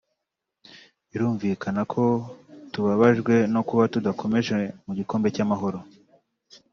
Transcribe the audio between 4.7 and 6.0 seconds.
mu gikombe cy’Amahoro